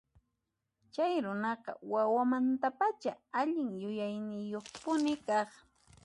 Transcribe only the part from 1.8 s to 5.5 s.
wawamantapacha allin yuyaynillayuqpuni kaq.